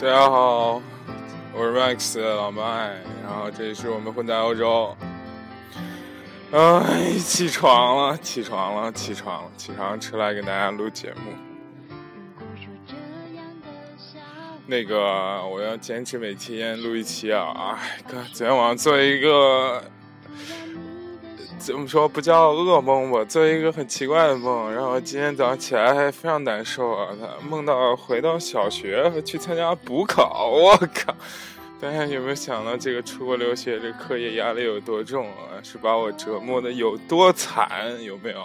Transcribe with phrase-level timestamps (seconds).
[0.00, 0.80] 大家好，
[1.52, 2.62] 我是 Max 老麦，
[3.20, 4.96] 然后这里是我们混在欧洲。
[6.52, 11.32] 哎，起床了，起床了，起床了，起床出来给大家录节目。
[14.66, 17.76] 那个，我要坚持每天录一期啊！
[17.76, 19.82] 哎，哥，昨天晚上做一个。
[21.68, 23.22] 怎么说不叫噩梦吧？
[23.26, 27.08] 做一个很奇怪的梦，然后今天早上起来还非常难受啊！
[27.20, 31.14] 他梦到回到小学去参加补考，我靠！
[31.78, 35.60] 大家有没有想到这个出国留学这课业压力有多重啊？
[35.62, 37.68] 是把我折磨的有多惨？
[38.02, 38.40] 有没有？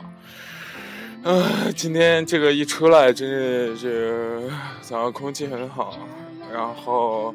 [1.23, 4.49] 啊，今天这个一出来，真是这
[4.81, 5.97] 早上空气很好，
[6.51, 7.33] 然后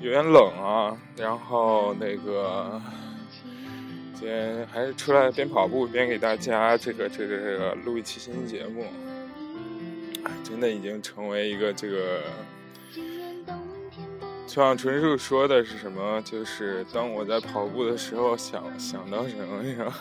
[0.00, 2.82] 有点冷啊，然后那个。
[4.18, 8.86] 今天还是出来边跑步边给大家这个这个这个录一期新节目，
[10.42, 12.22] 真的已经成为一个这个。
[14.48, 16.22] 村上春树说的是什么？
[16.22, 19.92] 就是当我在跑步的时候想想到什么呀？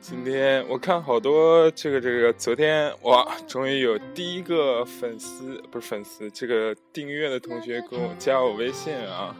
[0.00, 9.34] 今天我看好多这个这个，昨天哇，终于有第一个粉丝不是粉丝，这个订阅的同学跟我加我微信啊。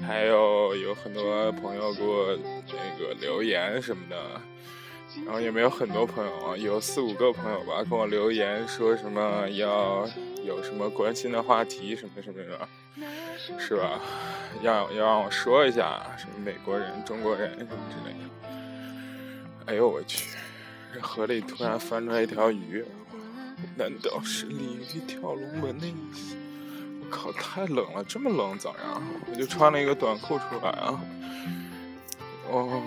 [0.00, 4.16] 还有有很多朋友给我那个留言什么的，
[5.24, 10.08] 然后也没有很多朋友啊，有四五个朋友吧，跟我留言说什么要
[10.44, 12.68] 有什么关心的话题什么什么的，
[13.58, 14.00] 是吧？
[14.62, 18.25] 要要让我说一下什么美国人、中国人什么之类的。
[19.66, 20.36] 哎呦我去，
[20.94, 22.84] 这河里突然翻出来一条鱼，
[23.76, 26.36] 难道是鲤鱼跳龙门的意思？
[27.00, 28.04] 我靠，太冷了！
[28.04, 31.00] 这么冷，早上我就穿了一个短裤出来啊。
[32.48, 32.80] 哦，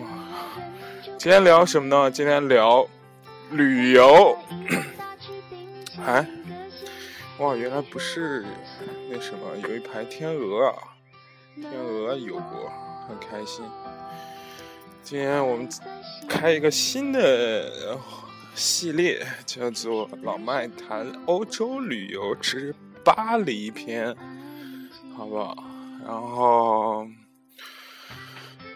[1.17, 2.09] 今天聊什么呢？
[2.09, 2.87] 今天聊
[3.51, 4.37] 旅游。
[6.05, 6.25] 哎，
[7.39, 8.45] 哇，原来不是
[9.09, 10.75] 那什么，有一排天鹅啊，
[11.55, 12.71] 天鹅游过，
[13.05, 13.65] 很开心。
[15.01, 15.67] 今天我们
[16.27, 17.97] 开一个新的
[18.53, 22.75] 系列，叫做“老麦谈欧洲旅游之”。
[23.03, 24.15] 巴黎篇，
[25.15, 25.55] 好不好？
[26.05, 27.07] 然后，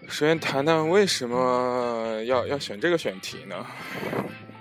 [0.07, 3.65] 首先谈谈为什么要要选这个选题呢？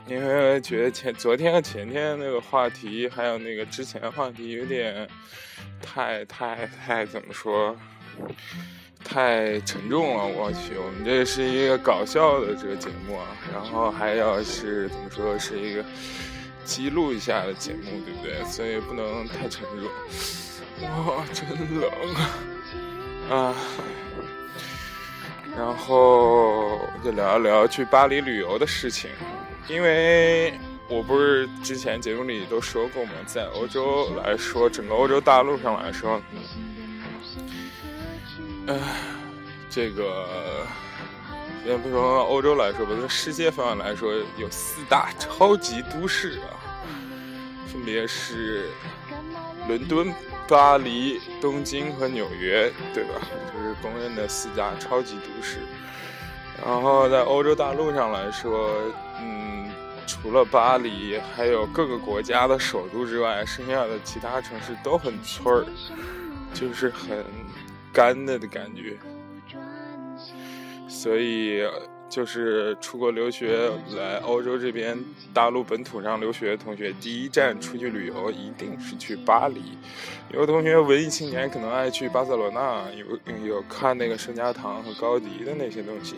[0.09, 5.09] 因为觉得前昨天和前天那个话题，还有那个之前的话题，有点
[5.81, 7.75] 太太太怎么说？
[9.05, 10.25] 太沉重了。
[10.27, 15.85] 我去，我们这是一个搞笑的这个节目啊，然后还要是怎么说，是一个。
[16.65, 18.45] 记录一下的节目，对不对？
[18.45, 19.91] 所以不能太沉重。
[20.89, 21.45] 哇，真
[21.81, 21.91] 冷
[23.29, 23.53] 啊！
[25.57, 29.11] 然后就聊一聊去巴黎旅游的事情，
[29.69, 30.55] 因为
[30.89, 33.11] 我不是之前节目里都说过吗？
[33.27, 36.23] 在欧洲来说，整个欧洲大陆上来说，
[38.67, 38.79] 呃，
[39.71, 40.27] 这个。
[41.65, 46.59] 先不说欧洲来说吧，从世界范围来说，有四大超级都市啊，
[47.73, 48.69] 分别是
[49.69, 50.13] 伦敦、
[50.49, 53.11] 巴黎、东京和纽约，对吧？
[53.55, 55.59] 就是公认的四大超级都市。
[56.67, 58.75] 然后在欧洲大陆上来说，
[59.21, 59.71] 嗯，
[60.05, 65.65] 除了巴黎，还有各个国家的首都之外，剩下的其他城市都很村儿，
[66.53, 67.25] 就是很
[67.93, 68.97] 干的的感觉。
[70.89, 71.63] 所以，
[72.09, 74.99] 就是出国留学来欧洲这边
[75.33, 79.79] 大陆本土上留学的同学，第一站出去旅游一定是去巴黎。
[80.33, 86.17] 有的同学文艺青年可能爱去巴塞罗那，有有看那个圣家堂和高迪的那些东西。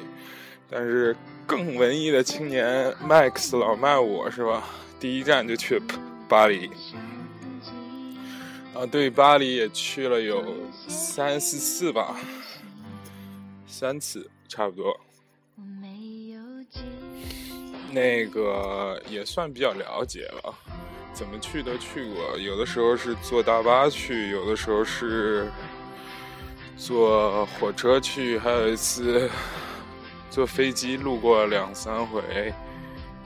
[0.69, 1.15] 但是
[1.47, 4.65] 更文艺的青年 Max 老麦我是吧？
[4.99, 5.81] 第一站就去
[6.29, 6.69] 巴黎。
[8.75, 10.45] 啊，对，巴黎也去了有
[10.89, 12.17] 三四次吧，
[13.67, 14.29] 三次。
[14.47, 15.01] 差不多，
[17.91, 20.55] 那个也算比较了解了，
[21.13, 22.39] 怎么去都去过。
[22.39, 25.51] 有的时候是坐大巴去，有的时候是
[26.77, 29.29] 坐火车去，还有一次
[30.31, 32.55] 坐飞机路过两三回，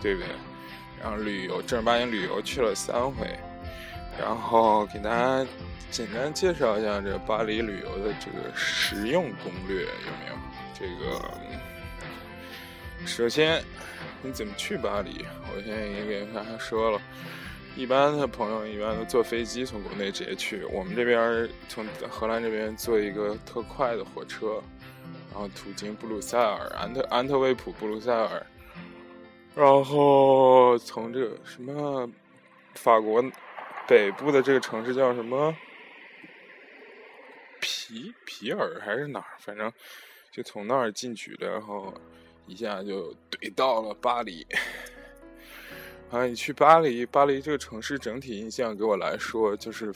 [0.01, 0.29] 对不对？
[1.03, 3.39] 然后旅游正儿八经旅游去了三回，
[4.19, 5.47] 然后给大家
[5.91, 10.35] 简单介绍一下这巴黎旅游的这个实用攻略有没有？
[10.75, 11.21] 这个，
[13.07, 13.63] 首先
[14.23, 15.25] 你怎么去巴黎？
[15.55, 17.01] 我现在已经给大家说了，
[17.75, 24.63] 一般的朋友一般都坐飞机从国内直接去，我们这边从荷兰这边坐一个特快的火车，
[25.33, 28.47] 然后途经布鲁塞尔、安特安特卫普、布鲁塞尔，
[29.55, 32.09] 然后从这什么
[32.75, 33.23] 法国
[33.89, 35.57] 北部的这个城市叫什么？
[37.59, 39.73] 皮皮尔还是哪儿，反正
[40.31, 41.93] 就从那儿进去的，然后
[42.47, 44.47] 一下就怼到了巴黎。
[46.11, 49.91] 啊，你去巴黎，巴黎这个城市整体印象给我来说，就是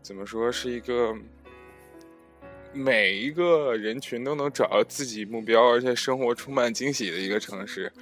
[0.00, 1.12] 怎么说是一个
[2.72, 7.92] 每一个人群都能找到自己目标，而且生活充满惊喜的一个城市。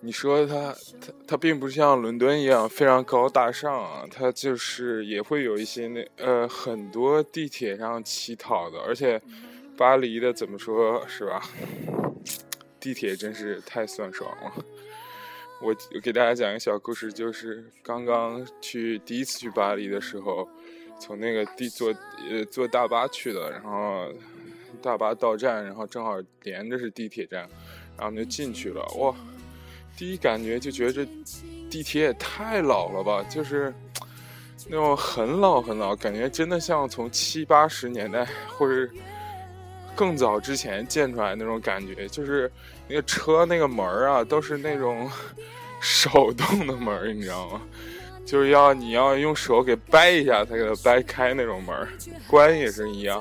[0.00, 9.20] 你说它，它它并不像伦敦一样非常高大上啊，它就是也会有一些那呃很多地铁上乞讨的，而且
[9.76, 11.42] 巴黎的怎么说是吧？
[12.78, 14.64] 地铁真是太酸爽了。
[15.60, 20.46] 我给大家讲一个小故事，就是刚刚去第一次去巴黎的时候，
[21.00, 21.92] 从那个地坐
[22.30, 24.12] 呃坐大巴去的，然后
[24.80, 27.40] 大巴到站，然后正好连着是地铁站，
[27.96, 28.84] 然后我们就进去了。
[28.98, 29.16] 哇，
[29.96, 31.08] 第一感觉就觉得这
[31.70, 33.72] 地铁也太老了吧，就是
[34.66, 38.88] 那种很老很老，感觉真的像从七八十年代或者
[39.94, 42.50] 更早之前建出来那种感觉，就是。
[42.88, 45.10] 那个车那个门啊，都是那种
[45.80, 47.60] 手动的门，你知道吗？
[48.24, 51.74] 就是要你要用手给掰一下才给它掰开那种门，
[52.28, 53.20] 关也是一样。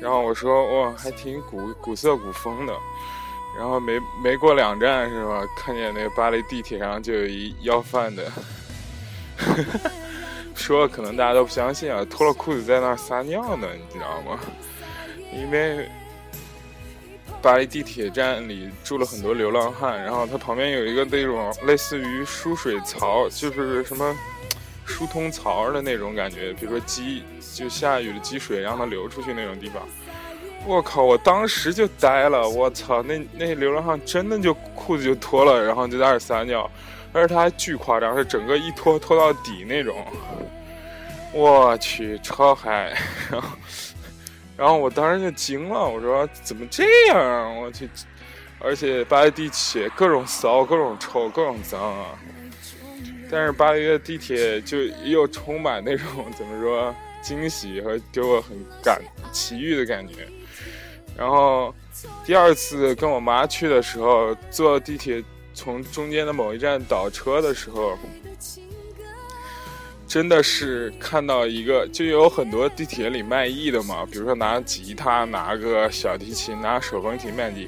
[0.00, 2.74] 然后我说哇，还挺古古色古风的。
[3.56, 5.42] 然后没没过两站是吧？
[5.56, 8.30] 看见那个巴黎地铁上就有一要饭的，
[10.54, 14.38] 说可能大家都不相信啊，脱了裤子在那儿撒尿呢，你知道吗？
[15.32, 15.88] 因为。
[17.40, 24.16] 巴黎地铁站里住了很多流浪汉，然后它旁边有一个那种类似于输水槽，就是什么
[24.86, 29.82] 疏通槽的那种感觉，比如说积就下雨的积水让它流出去那种地方。
[30.66, 31.02] 我靠！
[31.02, 33.02] 我当时就呆了， 我操！
[33.02, 36.70] 那那流浪汉真的就裤子就脱了，然后就在那撒尿，
[37.12, 40.06] 而且他还巨夸张，是整个一脱脱到底那种。
[41.32, 42.96] 我去，超嗨！
[43.30, 43.48] 然后。
[44.54, 47.56] 然后我当时就惊了，我说怎么这样？
[47.56, 47.88] 我去，
[48.60, 52.06] 而且巴黎地铁各种骚、各种臭、各种脏啊！
[53.28, 56.06] 但是巴黎的地铁就又充满那种
[56.36, 59.00] 怎么说惊喜和给我很感
[59.32, 60.28] 奇遇的感觉。
[61.16, 61.74] 然后
[62.24, 65.22] 第二次跟我妈去的时候，坐地铁
[65.54, 67.98] 从中间的某一站倒车的时候。
[70.08, 77.66] 真的是看到一个，就有很多地铁里卖艺的嘛，比如说拿吉他、拿个小提琴、拿手风琴卖艺。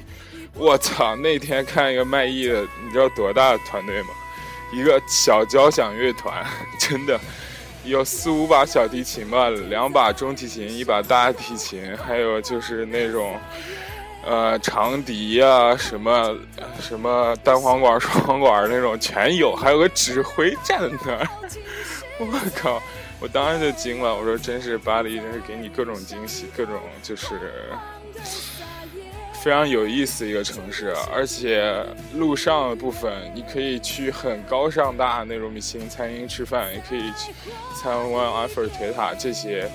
[0.53, 1.15] 我操！
[1.15, 4.09] 那天看一个卖艺的，你知道多大的团队吗？
[4.71, 6.45] 一个小交响乐团，
[6.77, 7.19] 真的
[7.85, 13.35] 有四五把小提琴吧，两把中提琴，一把大提琴，还有就是那种
[14.25, 16.35] 呃长笛呀，什么
[16.79, 21.27] 什么单簧管、双簧管那种全有，还有个指挥站在那儿。
[22.17, 22.81] 我靠！
[23.19, 27.39] 我当时就惊了，我说真是巴黎，真是给你各种惊喜，各种就是
[29.45, 30.91] 非常有意思一个城市。
[31.13, 31.71] 而且
[32.15, 37.31] 路上的部分，你可以去很高尚大那种米其林餐厅吃饭，也可以去
[37.75, 39.69] 参观埃菲尔铁塔这些，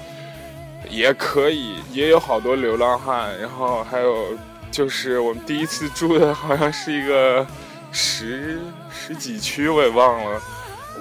[0.88, 3.38] 也可以，也有好多流浪汉。
[3.38, 4.36] 然后还有
[4.72, 7.46] 就是我们第一次住的好像是一个
[7.92, 8.58] 十
[8.90, 10.42] 十几区，我也忘了。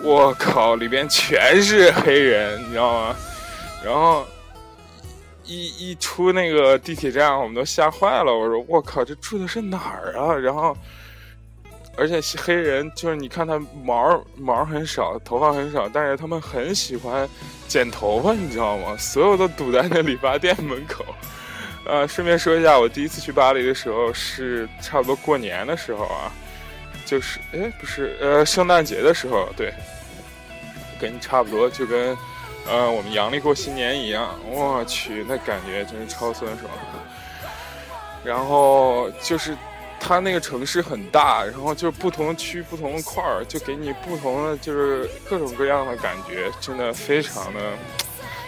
[0.04, 3.16] 我靠，里边全是黑人，你知道吗？
[3.84, 4.28] 然后
[5.50, 8.32] 一一出那个地铁站，我们都吓坏了。
[8.32, 10.78] 我说：“我靠，这住的是哪儿啊？”然后，
[11.98, 17.28] 而且黑人就是你看他毛毛很少，头发很少，但是他们很喜欢
[17.68, 18.96] 剪头发，你知道吗？
[18.98, 21.04] 所有都堵在那理发店门口。
[21.86, 26.32] 呃，顺便说一下，我第一次去巴黎的时候是差不多过年的时候啊。
[27.06, 29.74] 就是，哎，不是，呃，圣诞节的时候，对，
[31.02, 32.16] 跟你差不多，就跟，
[32.70, 34.40] 呃，我们阳历过新年一样。
[34.46, 36.72] 我去，那感觉真是超酸爽。
[38.24, 39.58] 然后就是，
[40.00, 47.60] 它那个城市很大，然后就是不同区、不同块儿，就给你不同的，就是各种各样的感觉，真的非常的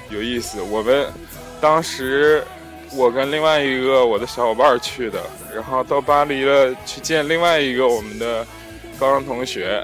[0.10, 0.62] 有意思。
[0.62, 1.08] 我们
[1.60, 2.44] 当时。
[2.94, 5.24] 我跟另外一个我的小伙伴去的，
[5.56, 8.46] 然后到巴黎了去见另外一个我们的
[9.00, 9.82] 高中同学。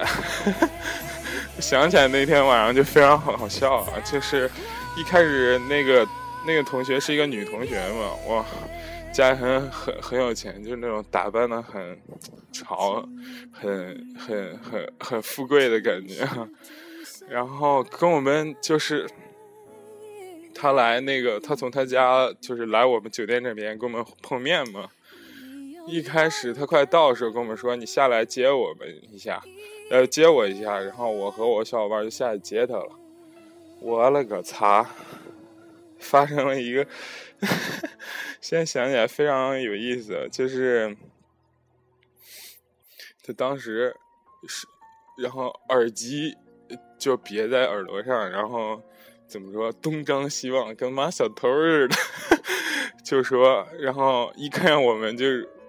[1.59, 4.49] 想起来那天晚上就非常好好笑啊， 就是
[4.97, 6.07] 一开始那个
[6.45, 8.45] 那个同学是一个女同学嘛，哇，
[9.11, 11.99] 家里很很很有钱，就是那种打扮的很
[12.51, 13.07] 潮，
[13.51, 16.27] 很很很很富贵的感觉，
[17.29, 19.07] 然后跟我们就是。
[20.59, 24.87] 他来那个，他从他家就是来我们酒店这边跟我们碰面嘛。
[25.87, 29.39] 一开始他快到的时候跟我们说：“你下来接我们一下，
[29.89, 32.89] 呃，接我一下。”然后我和我小伙伴就下去接他了。
[33.79, 34.89] 我了个擦！
[35.99, 36.85] 发生了一个，
[38.39, 40.95] 现在想起来非常有意思，就是
[43.23, 43.95] 他当时
[44.47, 44.67] 是，
[45.17, 46.37] 然后耳机
[46.99, 48.79] 就别在耳朵上，然后
[49.27, 51.95] 怎么说东张西望，跟妈小偷似的，
[53.03, 55.25] 就说，然后一看我们就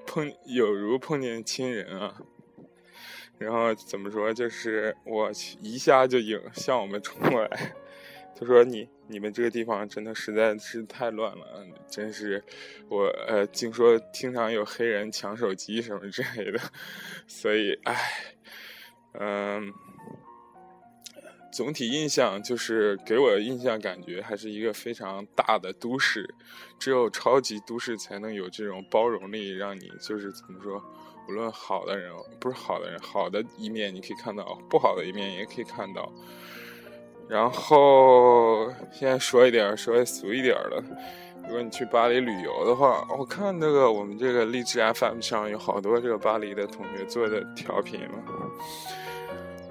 [0.06, 2.14] 碰有如碰见亲人啊。
[3.38, 4.34] 然后怎么说？
[4.34, 5.30] 就是我
[5.62, 7.72] 一下就迎向我们冲过来，
[8.36, 12.42] 他说：“你你们这个地方真的实在是太乱了，真是
[12.88, 16.60] 我呃，听说经常有黑人抢手机什么之类的，
[17.26, 17.94] 所以唉，
[19.12, 19.72] 嗯，
[21.52, 26.28] 总体印象就是给我的印象感觉还是一个非常大的都市，
[26.78, 30.82] 只有超级都市才能有这种包容力，让你就是怎么说。”
[31.28, 36.10] 无论好的人，不是好的人，好的一面你可以看到，不好的一面也可以看到。
[37.28, 40.82] 然后现在说一点稍微俗一点的，
[41.46, 48.18] 如果你去巴黎旅游的话，我看那个我们这个励志 FM 上有好多这个巴黎的同学做的调频嘛，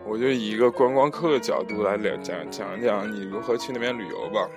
[0.06, 4.48] 我就以一个观光客的角度来讲讲讲你如何去那边旅游吧。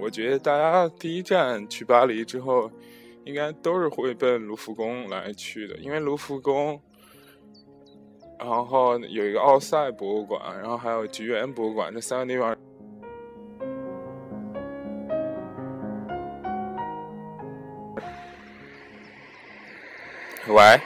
[0.00, 2.70] 我觉得大家第一站去巴黎之后。
[3.24, 6.80] 应该都是会奔卢浮宫来去的，因为卢浮宫，
[8.38, 12.56] 然后有一个奥赛博物馆，然后还有橘园博物馆，这三个地方。
[20.48, 20.80] 喂，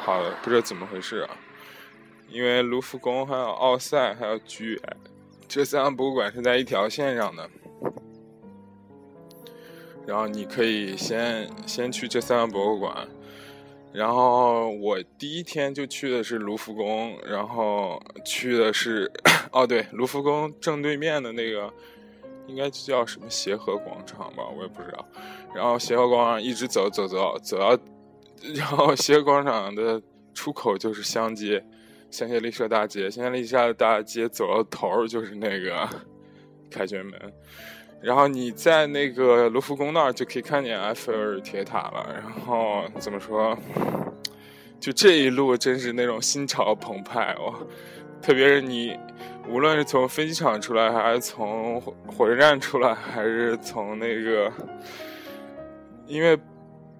[0.00, 1.36] 好的，不知道怎么回事啊？
[2.28, 4.96] 因为卢浮宫、还有奥赛、还有橘园，
[5.46, 7.48] 这三个博物馆是在一条线上的。
[10.06, 13.06] 然后你可以先先去这三个博物馆，
[13.92, 19.10] 然后我第一天就去的是卢浮宫，然后去的是
[19.52, 21.72] 哦对，卢浮宫正对面的那个
[22.46, 25.06] 应该叫什么协和广场吧，我也不知道。
[25.54, 27.78] 然后协和广场一直走走走走到，
[28.54, 30.02] 然后协和广场的
[30.34, 31.62] 出口就是香街，
[32.10, 35.88] 香榭丽舍大街，香榭丽舍大街走到头就是那个
[36.70, 37.32] 凯旋门。
[38.02, 42.12] 然后你在那个卢浮宫那儿就可以看见埃菲尔铁塔了。
[42.12, 43.56] 然后怎么说？
[44.80, 47.54] 就这一路真是那种心潮澎湃哦！
[48.20, 48.98] 特别是你，
[49.48, 54.52] 无论是从飞机场出来，还是从火车站出来，还是从那个，
[56.08, 56.36] 因为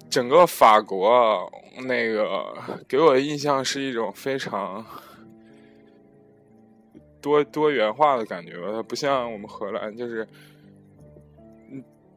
[0.08, 1.50] 整个法国
[1.88, 2.54] 那个
[2.86, 4.86] 给我的印象是一种非常
[7.20, 8.68] 多多元化的感觉吧。
[8.70, 10.24] 它不像我们荷兰，就是。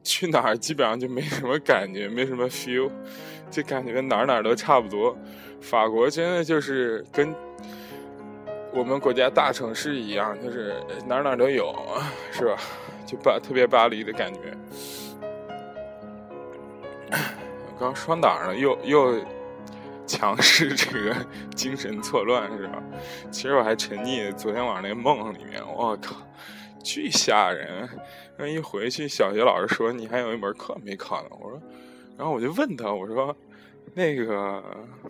[0.06, 2.90] 去哪儿基本上就没什么感觉，没什么 feel，
[3.50, 5.18] 就感觉哪儿哪儿都差不多。
[5.60, 7.36] 法国真的就是跟
[8.72, 10.76] 我们国家大城市一样，就是
[11.08, 11.74] 哪儿哪儿都有，
[12.32, 12.56] 是吧？
[13.06, 14.56] 就巴特别巴黎的感觉。
[17.10, 18.56] 我刚说哪儿了？
[18.56, 19.26] 又又
[20.06, 21.16] 强势这个
[21.56, 22.84] 精神错乱是吧？
[23.32, 26.16] 其实我还沉溺昨天晚上那个梦里面，我靠！
[26.86, 27.90] 巨吓人！
[28.38, 31.30] 然后一回去，小学老师说你还有一门课没考呢。
[31.32, 31.60] 我说，
[32.16, 33.36] 然后我就问他，我说，
[33.96, 34.64] 那个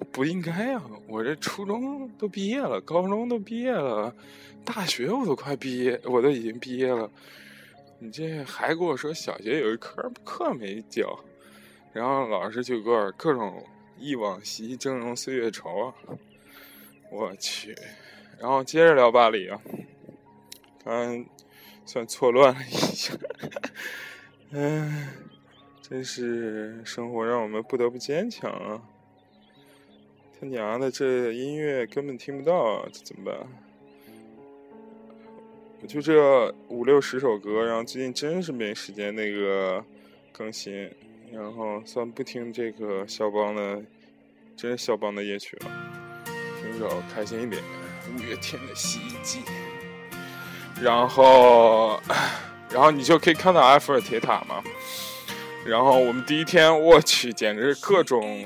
[0.10, 0.82] 不应该啊！
[1.10, 4.16] 我这初中都毕业了，高中都毕业了，
[4.64, 7.12] 大学我都快毕业，我都已经毕业了，
[8.00, 11.20] 你这还跟我说小学有一科课没交？
[11.92, 13.62] 然后老师就给我各种
[14.00, 15.94] 忆往昔，峥嵘岁月稠啊！
[17.12, 17.76] 我去，
[18.40, 19.60] 然后接着聊巴黎啊，
[20.86, 21.26] 嗯。
[21.86, 23.14] 算错乱了一下，
[24.54, 25.14] 唉，
[25.82, 28.82] 真是生活让我们不得不坚强啊！
[30.40, 33.38] 他娘的，这音乐根本听不到啊，这怎么办？
[35.88, 39.86] 就这五六十首歌，然后最近真是没时间那个
[40.32, 40.92] 更新，
[41.32, 43.82] 然后算不听这个肖邦的，
[44.58, 45.72] 真是肖邦的夜曲了，
[46.60, 47.62] 听首开心一点，
[48.10, 49.42] 五月天的洗衣机。
[50.82, 52.00] 然后，
[52.70, 54.62] 然后你就可以看到埃菲尔铁塔嘛。
[55.66, 58.46] 然后我们第一天，我去，简直是各种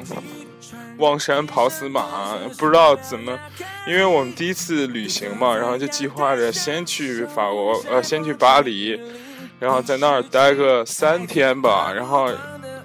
[0.99, 3.37] 望山跑死马，不知道怎么，
[3.85, 8.97] 因为我们第一次旅行嘛，然后就计划着先去法国，呃，先去巴黎，
[9.59, 12.29] 然后在那儿待个三天吧，然后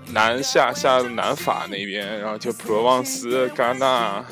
[0.09, 4.25] 南下下南法那边，然后就普罗旺斯、戛纳。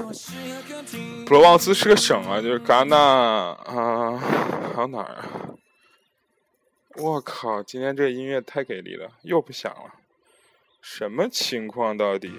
[1.26, 4.18] 普罗旺斯是个省啊，就是戛纳啊。
[4.74, 5.28] 还有哪儿啊？
[6.96, 7.62] 我靠！
[7.62, 9.94] 今天这音乐太给力了，又不响了，
[10.80, 12.30] 什么情况到底？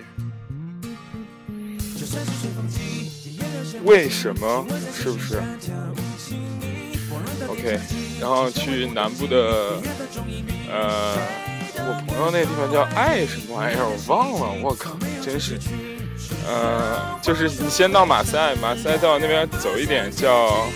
[3.84, 4.66] 为什么？
[4.92, 5.42] 是不是
[7.48, 7.80] ？OK，
[8.20, 9.82] 然后去南部的，
[10.70, 11.16] 呃，
[11.78, 15.58] 我朋友那地方叫爱什么玩意儿，我忘了，我靠，真是，
[16.48, 20.68] 呃，就是你先到马赛，马赛到那边走一点叫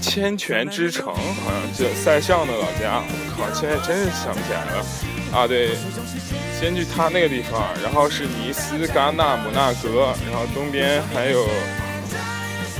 [0.00, 4.84] 千泉之城，好像就塞尚的老家，我靠，现在真是想不起来了，
[5.32, 5.76] 啊，对，
[6.58, 11.46] 先去他那个地方，然后是尼斯、戛纳、姆纳格，然后东边还有。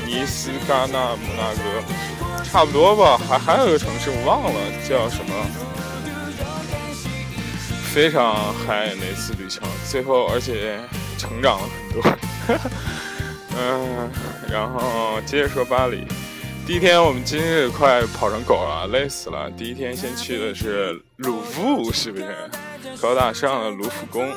[0.06, 3.20] 尼斯、戛纳、姆纳格，差不多吧。
[3.28, 4.58] 还还有一个城市我忘了
[4.88, 5.30] 叫什么，
[7.92, 9.68] 非常嗨那次旅程。
[9.86, 10.80] 最后而且
[11.18, 12.10] 成长了很多。
[13.60, 14.10] 嗯，
[14.50, 16.06] 然后接着说巴黎。
[16.64, 19.50] 第一天我们今日快跑成狗了，累死了。
[19.50, 22.26] 第一天先去的是鲁夫，是不是？
[23.00, 24.32] 高大上的卢浮宫。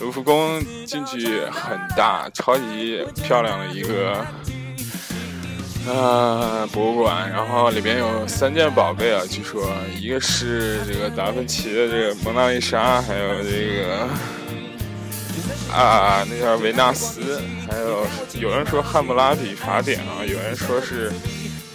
[0.00, 4.26] 卢浮宫进去很大，超级漂亮的一个。
[5.88, 9.68] 啊，博物馆，然后里边有三件宝贝啊，据说
[9.98, 14.08] 一个是这个达芬奇的这个蒙娜丽莎，还有这个
[15.72, 17.40] 啊，那叫维纳斯，
[17.70, 18.06] 还有
[18.40, 21.12] 有人说汉谟拉比法典啊，有人说是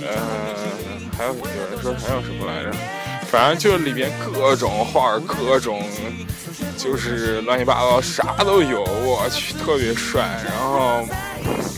[0.02, 0.18] 呃，
[1.18, 2.72] 还有有人说还有什么来着？
[3.30, 5.84] 反正就里边各种画，各种
[6.78, 11.06] 就是乱七八糟，啥都有，我去，特别帅，然后。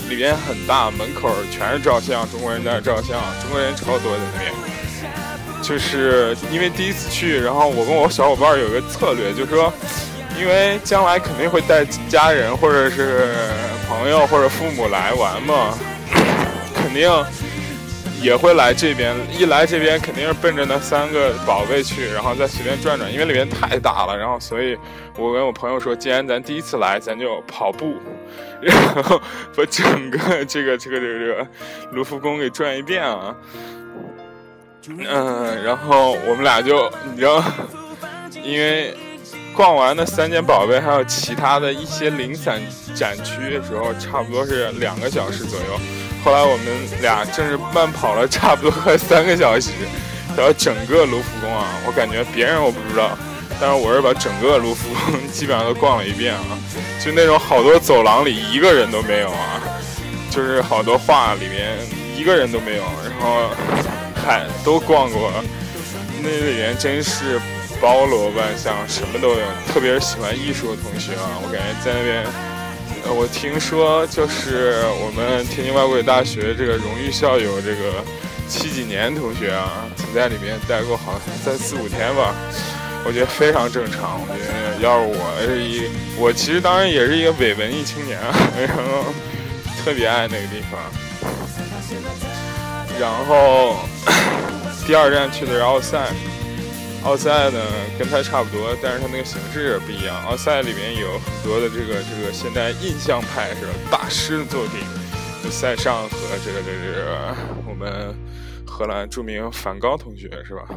[0.09, 4.51] 里边很大，门口全是照相，中国人在那照相，中国人超多在那边。
[5.61, 9.71] 就是因为第一次去，然后我跟我小伙伴有个策略，就是说，
[10.39, 13.27] 因为将来肯定会带家人或者是
[13.87, 15.77] 朋友或者父母来玩嘛，
[16.75, 17.11] 肯定
[18.21, 19.15] 也会来这边。
[19.37, 24.17] 一来这边肯定是奔着那三个宝贝去，然后再随便转转，因为里面太大了。
[24.17, 24.77] 然后所以
[25.17, 27.95] 我跟我朋友说，既然咱第一次来，咱就跑步。
[28.61, 29.21] 然后
[29.55, 31.47] 把整个这个这个这个这个
[31.91, 33.33] 卢浮宫给转一遍啊，
[34.87, 37.41] 嗯，然后我们俩就你知道，
[38.43, 38.93] 因为
[39.59, 42.61] 逛完那三件宝贝，还有其他的一些零散
[42.95, 45.77] 展区的时候，差不多是两个小时左右。
[46.23, 46.67] 后来我们
[47.01, 49.71] 俩正是慢跑了差不多快三个小时，
[50.37, 53.17] 然后整个卢浮宫啊，我感觉别人我不知道。
[53.59, 56.39] 但是我是把整个卢浮宫基本上都逛了一遍啊，
[57.03, 59.59] 就那种好多走廊里一个人都没有啊，
[60.31, 61.77] 就是好多画里面
[62.15, 63.49] 一个人都没有，然后
[64.25, 65.33] 还都逛过，
[66.23, 67.37] 那里面真是
[67.81, 69.39] 包罗万象，什么都有。
[69.67, 72.23] 特别是喜欢艺术的同学啊，我感觉在那边，
[73.05, 78.03] 呃，我听说就是我们天津外国语大学这个荣誉校友这个
[78.47, 82.35] 七几年同学啊，曾在里面待过好像三四五天吧。
[83.05, 84.19] 我觉得非常正常。
[84.21, 89.05] 我觉得要是我是一，我其实当然也是一个伪文艺青年啊， 然后
[89.83, 90.79] 特别爱那个地方。
[92.99, 93.77] 然后
[94.85, 96.09] 第二站去的是奥赛，
[97.03, 97.59] 奥赛呢
[97.97, 100.21] 跟它差不多，但是它那个形式不一样。
[100.25, 104.81] 奥赛里面有很多的这个这个现代印象派是吧大师的作品，
[105.43, 107.35] 就塞尚和这个这个
[107.67, 108.15] 我们
[108.67, 110.67] 荷兰著名梵高同学是吧，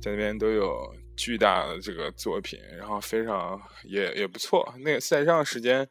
[0.00, 0.94] 在那边都有。
[1.16, 4.74] 巨大的这个作品，然后非常也也不错。
[4.78, 5.86] 那个赛上时间，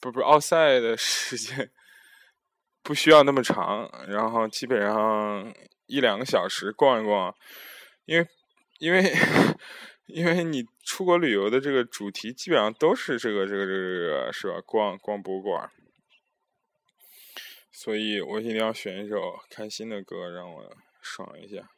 [0.00, 1.70] 不不，奥赛的时间
[2.82, 5.50] 不需要那么长，然后基本上
[5.86, 7.34] 一两个小时逛一逛。
[8.04, 8.28] 因为
[8.78, 9.12] 因为
[10.06, 14.60] 因为你出国旅游的这个主题基本上都是这个这个这个这个是吧？
[14.64, 15.70] 逛逛博物馆，
[17.72, 21.70] 所以我一定要选一首开心的歌，让我爽一下。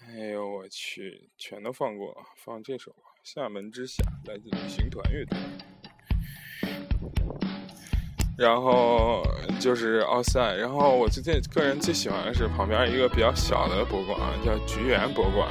[0.00, 5.38] 哎呦我去，全都放过，放这首《厦门之夏》，来自旅行团乐队。
[8.36, 9.22] 然后
[9.60, 15.48] 就是奥赛，然后我最近个人最喜欢的是旁边一个比较小的博物馆，叫菊园博物馆。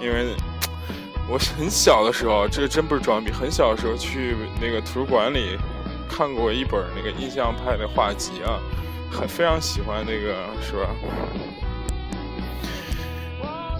[0.00, 0.34] 因为
[1.28, 5.56] 我很小的时候，这个真不是装逼，很小的时候去那个图书馆里
[6.08, 8.60] 看过一本那个印象派的画集啊，
[9.10, 10.88] 很非常喜欢那个，是吧？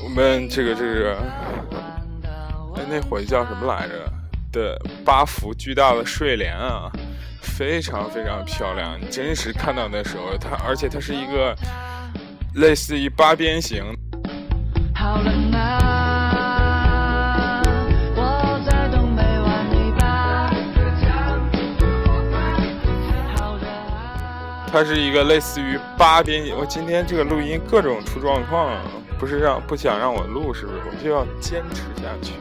[0.03, 1.17] 我们这个这个，
[2.77, 4.11] 哎，那会叫什么来着？
[4.53, 6.91] 的八幅巨大的睡莲啊，
[7.41, 8.99] 非常非常漂亮。
[9.01, 11.57] 你真实看到的时候，它而且它是一个
[12.55, 13.85] 类似于八边形。
[24.73, 26.57] 它是一个类似于八边形。
[26.57, 28.77] 我今天这个录音各种出状况。
[29.19, 30.79] 不是让不想让我录，是不是？
[30.87, 32.33] 我就要坚持下去。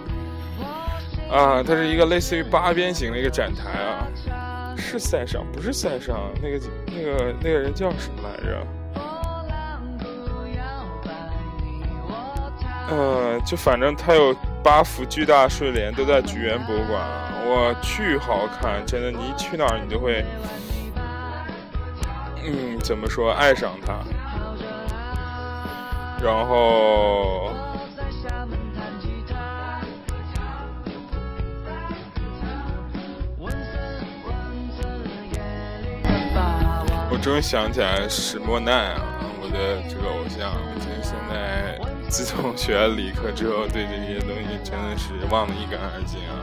[1.29, 4.07] 啊，它是一个类似于八边形的一个展台啊，
[4.89, 8.65] 是塞尚，不是塞尚，那个那个那个人叫什么来着？
[12.89, 16.99] 呃，就反正他有八幅巨大睡莲都在菊园博物馆，
[17.45, 20.25] 我巨好看，真的，你一去哪儿你就会，
[22.43, 23.93] 嗯，怎么说，爱上它。
[26.19, 27.51] 然后。
[37.29, 39.05] 终于想起来史莫奈啊，
[39.39, 40.51] 我的这个偶像。
[40.79, 46.41] 其实现在自从学了理科之后，对这些东西真的是忘得一干二净啊。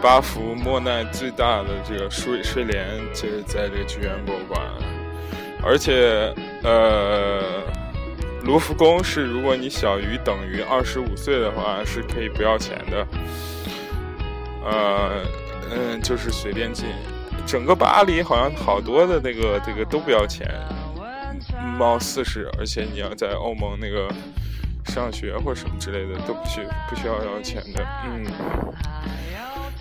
[0.00, 4.60] 八幅莫奈最大的这个睡睡莲，就是在这个菊园博物馆，
[5.64, 7.42] 而且呃。
[8.44, 13.06] 卢浮宫是，如果你小于等于二十五岁的话，是可以不要钱的。
[14.64, 15.22] 呃，
[15.70, 16.86] 嗯，就是随便进。
[17.46, 20.48] 整个巴黎好像好多的那个这个都不要钱，
[21.78, 24.08] 貌似是，而且你要在欧盟那个
[24.86, 27.86] 上学或什么之类的都不需不需要要钱的。
[28.04, 28.24] 嗯，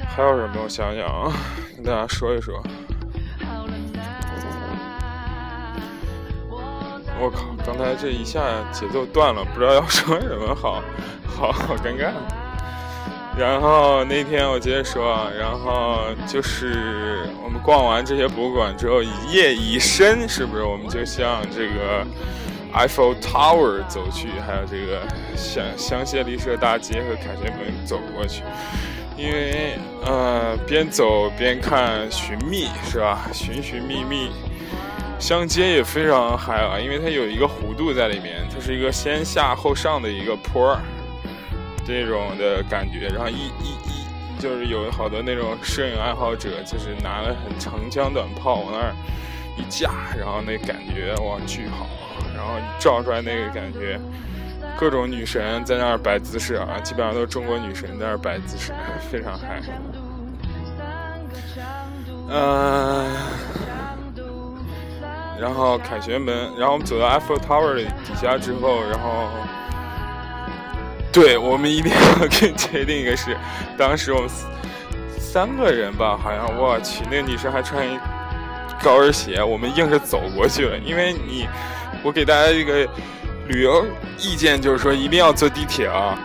[0.09, 0.61] 还有什么？
[0.63, 1.31] 我想想啊，
[1.75, 2.61] 跟大家说一说。
[7.23, 7.45] 我靠！
[7.63, 10.81] 刚才这一下节奏断了，不知道要说什么好，
[11.27, 12.11] 好好尴尬。
[13.37, 20.63] 然后那天我接着说，然后就是我们逛完这些博物馆之后，夜已深，是不是？
[20.63, 22.05] 我们就向这个
[22.73, 25.01] Eiffel Tower 走去，还有这个
[25.35, 28.43] 香香榭丽舍大街和凯旋门走过去，
[29.17, 33.29] 因为呃，边走边看寻觅，是吧？
[33.33, 34.29] 寻寻觅觅。
[35.19, 40.81] 相接也非常嗨啊，因为它有一个弧度在里面，它是一个先下后上的一个坡儿，
[41.85, 43.07] 这种的感觉。
[43.07, 48.93] 然后一一一就是有好多那种摄影爱好者，就是拿了很长枪短炮往那儿
[49.57, 51.87] 一架，然后那感觉哇巨好，
[52.35, 53.99] 然后照出来那个感觉，
[54.77, 58.73] 各种女神在那儿摆姿势啊，基本上都是中国女神在那儿摆姿势，
[59.11, 59.61] 非常嗨。
[62.29, 63.05] 嗯。
[65.39, 69.27] 然后凯旋门，然后我们走到 Eiffel Tower 底下之后，然后，
[71.11, 73.35] 对我们一定要跟确定一个是，
[73.77, 74.29] 当时我们
[75.19, 77.99] 三个人吧，好像我去，那个女生还穿一
[78.83, 80.77] 高跟鞋，我们硬是走过去了。
[80.77, 81.47] 因为你，
[82.03, 82.87] 我给大家一个
[83.47, 83.85] 旅游
[84.17, 86.17] 意见，就是说一定要坐地铁啊，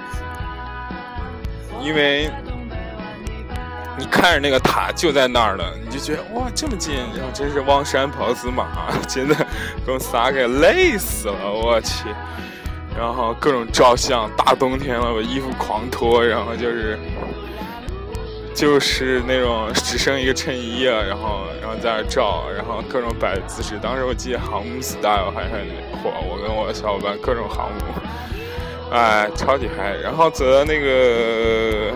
[1.82, 2.30] 因为。
[3.98, 8.66] 你看着那个塔就在那儿了，你就觉得哇这么近，然后真是望山跑死马，
[9.08, 9.34] 真的
[9.86, 12.04] 给我仨给累死了，我去！
[12.96, 16.98] 然后各种照相，大冬天了，我衣服狂脱，然后就是
[18.54, 23.78] 就是那种只剩一个衬衣啊，然后然后在那照，然后各种摆姿势。
[23.82, 25.66] 当时我记得航母 style 还很
[26.02, 29.94] 火，我跟我的小伙伴各种航母，哎，超级嗨！
[30.02, 31.92] 然后走到那个。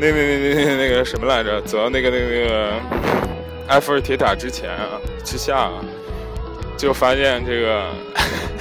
[0.00, 1.60] 那那那那那个什么来着？
[1.62, 2.70] 走到那个那个那个
[3.66, 5.72] 埃菲尔铁塔之前啊，之下，啊
[6.76, 7.90] 就发现这个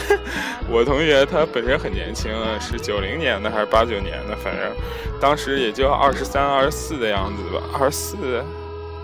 [0.70, 4.36] 我同学他本身很年轻，是九零年的还是八九年的？
[4.38, 4.76] 反正
[5.20, 7.62] 当时也就二十三、二十四的样子吧。
[7.80, 8.44] 二十四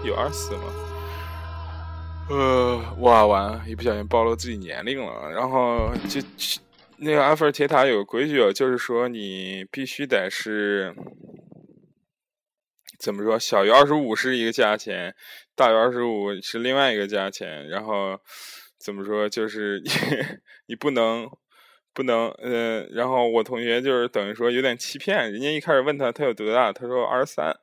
[0.04, 0.64] 有二十四吗？
[2.30, 5.30] 呃，哇完，一不小心暴露自己年龄了。
[5.30, 6.22] 然后就
[6.98, 10.94] 那个埃菲尔铁塔有规矩，就是说你必须得是。
[13.00, 13.38] 怎么说？
[13.38, 15.14] 小于二十五是一个价钱，
[15.58, 17.68] 大于二十五是另外一个价钱。
[17.68, 18.18] 然后
[18.84, 19.30] 怎么说？
[19.30, 19.90] 就是你
[20.68, 21.30] 你不能
[21.94, 27.56] 不能呃，然后我同学就是等于说有点欺骗，人家一开始问他他有多大，他说二十三，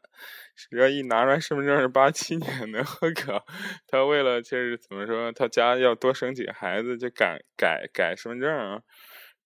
[0.70, 3.44] 然后一拿出来身份证是八七年的，我靠！
[3.86, 8.82] 他为了就是怎么说，他家要多生几个孩子，就改改改身份证，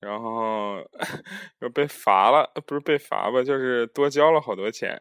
[0.01, 0.77] 然后
[1.61, 5.01] 又被罚了，不是被罚吧，就是多交了好多钱。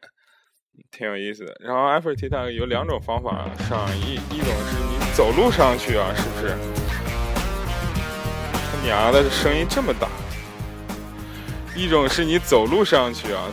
[0.90, 1.56] 挺有意思的。
[1.60, 6.56] 然后埃菲尔铁塔有两种方法上，一一种是走路上去啊，是不是？
[8.54, 10.08] 他娘的，声音这么大！
[11.76, 13.44] 一种是你走路上去啊，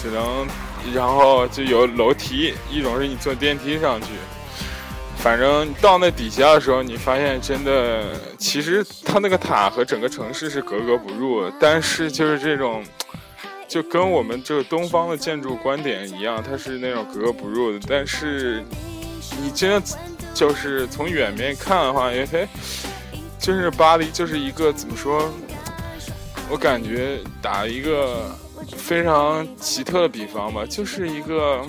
[0.00, 0.46] 只能，
[0.94, 4.08] 然后就有楼梯；一种是你坐电梯上去。
[5.18, 8.02] 反正到那底下的时候，你发现真的，
[8.38, 12.82] 其实它那个塔和整个城市是格格不入，但是就是这种。
[13.68, 17.78] 就跟我们这个东方的建筑观点一样，它是那种格格不入的。
[17.88, 18.64] 但是
[19.40, 19.80] 你真的
[20.34, 22.48] 就是从远面看的话，因为
[23.38, 25.30] 就是巴黎就是一个怎么说？
[26.50, 28.36] 我感觉打一个
[28.76, 31.62] 非常奇特的比方吧，就是一个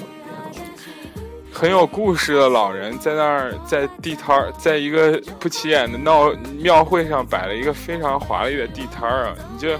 [1.51, 9.77] 很有故事的老人在那儿在地摊儿，在一个不起眼的闹庙会上摆了一个非常华丽的地摊儿啊，你就。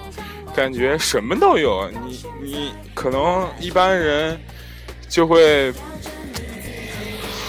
[0.54, 1.90] 感觉什么都有。
[2.06, 4.38] 你你可能一般人
[5.08, 5.72] 就会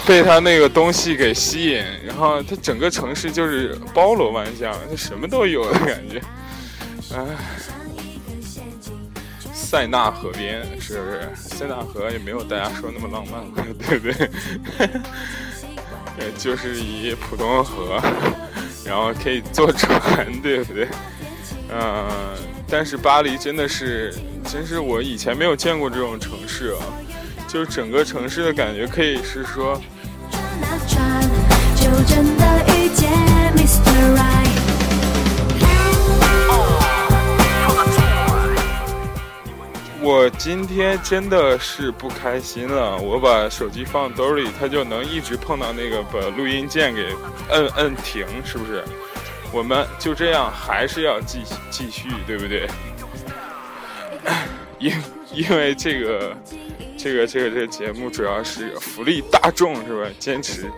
[0.07, 6.21] 被他那个东西给吸引，然后他整个城市就是包罗万象，就什么都有的感觉。
[7.15, 7.25] 哎，
[9.53, 11.29] 塞纳河边是不是？
[11.35, 13.45] 塞纳河也没有大家说那么浪漫，
[13.79, 14.29] 对不对？
[16.39, 18.01] 就是一普通河，
[18.85, 20.89] 然后可以坐船，对不对？
[21.71, 22.07] 嗯，
[22.69, 26.85] 但是巴黎真的是，真是我以前没有见过这种城市啊，
[27.53, 29.79] 就是整个城市的感觉可以是说。
[40.01, 47.15] 我今天真的是不开心了，我把手机放兜里，它就能一直碰到那个把录音键给
[47.51, 48.83] 摁摁停，是不是？
[49.53, 52.67] 我们就这样还是要继继续，对不对？
[54.81, 54.91] 因
[55.35, 56.35] 因为这个
[57.03, 60.09] 这个这个这个节目主要是福利大众，是吧？
[60.21, 60.71] 坚持，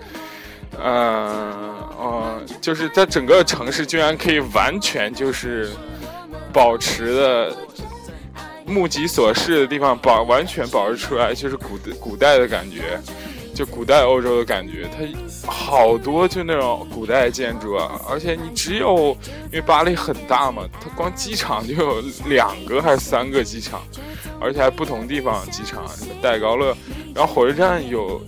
[0.79, 1.53] 呃
[1.99, 5.71] 哦，就是在整个城市居然可以完全就是
[6.53, 7.55] 保持的。
[8.67, 12.99] 目及所视的地方保完全保持出来，就是古古代的感觉，
[13.55, 14.89] 就古代欧洲的感觉。
[14.93, 23.81] 它好多就那种古代建筑啊，而且你只有因为巴黎很大嘛，它光机场就有两个还是三个机场，
[24.41, 26.77] 而且还不同地方机场，什么戴高乐，
[27.15, 28.21] 然后火车站有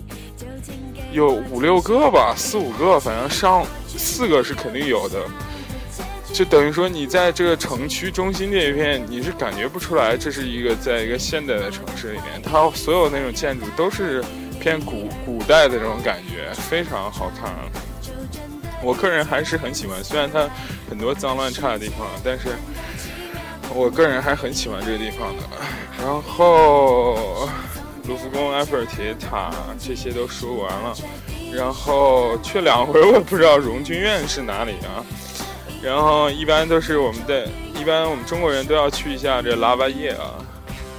[1.11, 5.19] 有五六个吧，四五个，反正上四个是肯定有的。
[6.33, 14.21] 就等于说，你在这个城区中心这一片，你是感觉不出来这是一个在一个现代的城市里面，它所有那种建筑都是
[14.67, 17.49] 偏古古代的这种感觉，非常好看。
[18.83, 20.45] 我个人还是很喜欢，虽然它
[20.89, 22.49] 很多脏乱差的地方，但是
[23.73, 25.43] 我个人还很喜欢这个地方的。
[26.03, 27.47] 然后，
[28.09, 30.93] 卢浮宫、埃菲尔铁塔这些都说完了，
[31.53, 34.99] 然后去两回，我也不知道荣军院是哪里啊。
[35.81, 40.35] 然后一般都是我们的，一般我们中国人都要去一下这拉巴叶啊，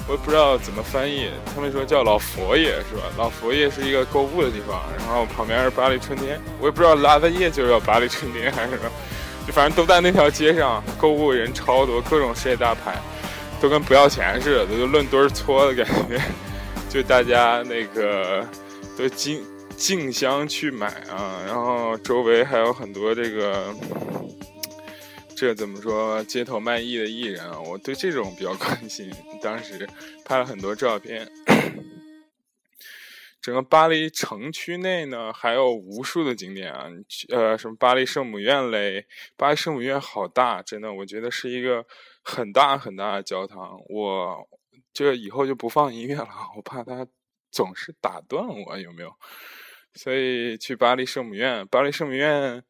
[0.09, 3.03] 我也不知道怎么翻译，他们说叫老佛爷是吧？
[3.19, 8.91] 老佛爷是一个购物的地方，然后旁边是巴黎春天，我也不知道拉巴叶就叫巴黎春天还是什么，
[9.47, 12.97] 就反正都在那条街上，购物人超多，各种世界大牌，
[13.61, 16.19] 都跟不要钱似的，就论堆搓的感觉，
[16.89, 18.43] 就大家那个
[18.97, 19.45] 都竞
[19.77, 23.75] 竞相去买啊，然后周围还有很多这个。
[25.41, 26.21] 这怎么说？
[26.25, 29.09] 街头卖艺的艺人啊，我对这种比较 关心。
[29.41, 29.89] 当时
[30.25, 31.31] 拍了很多照片。
[33.41, 36.89] 整个巴黎城区内呢，还有无数的景点啊，
[37.29, 39.07] 呃，什么巴黎圣母院嘞？
[39.37, 41.87] 巴黎圣母院好大，真的，我觉得是一个
[42.21, 43.79] 很大很大的教堂。
[43.89, 44.49] 我
[44.93, 47.07] 这以后就不放音乐了，我怕它
[47.53, 49.15] 总是打断我，有没有？
[49.95, 52.65] 所以去巴黎圣母院，巴黎圣母院。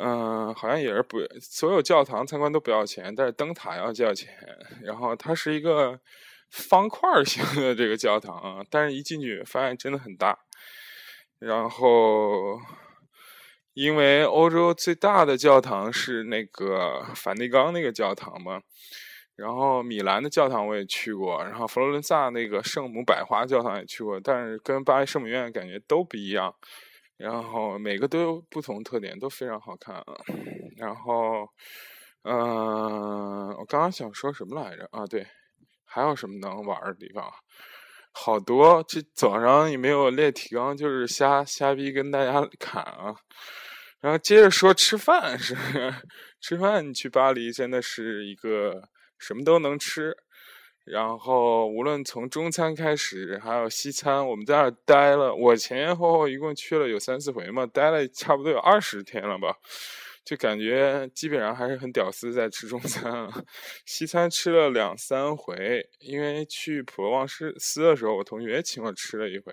[0.00, 4.32] 嗯，好像也是不，所有教堂参观都不要钱，但是灯塔要交钱。
[4.84, 5.98] 然后它是一个
[6.50, 10.38] 方块型的这个教堂，但是一进去发现真的很大。
[11.40, 12.60] 然后，
[13.74, 18.62] 因为欧洲最大的教堂是那个梵蒂冈那个教堂嘛，
[19.34, 26.54] 然后米兰的教堂我也去过，然后佛罗伦萨那个圣母百花教堂也去过，但是跟巴黎圣母院感觉都不一样。
[27.18, 30.04] 然后每个都有不同特点，都非常好看啊。
[30.76, 31.48] 然后，
[32.22, 35.04] 嗯，我刚刚想说什么来着啊？
[35.04, 35.26] 对，
[35.84, 37.28] 还有什么能玩的地方？
[38.12, 43.14] 好多，这早上也没有列提纲，就是瞎瞎逼跟大家侃啊。
[44.00, 45.56] 然后接着说吃饭，是
[46.40, 50.16] 吃饭，去巴黎真的是一个什么都能吃。
[50.90, 59.54] 然后，无论从中餐开始，还有西餐，我们在那儿待了，我前前后后一共去了有三四回嘛，待了差不多有二十天了吧，
[60.24, 63.28] 就感觉基本上还是很屌丝在吃中餐。
[63.84, 69.52] 西餐吃了两三回，因为去普罗旺斯斯的时候，我同学请我吃了一回，